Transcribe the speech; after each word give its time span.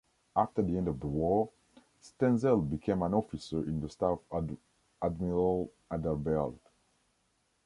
After 0.35 0.63
the 0.63 0.77
end 0.77 0.87
of 0.87 0.99
the 0.99 1.05
war, 1.05 1.51
Stenzel 2.01 2.67
became 2.67 3.03
an 3.03 3.13
officer 3.13 3.59
in 3.59 3.79
the 3.81 3.87
staff 3.89 4.17
of 4.31 4.57
Admiral 4.99 5.71
Adalbert. 5.91 6.57